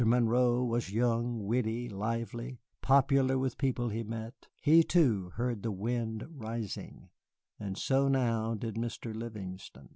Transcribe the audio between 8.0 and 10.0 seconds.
now did Mr. Livingston.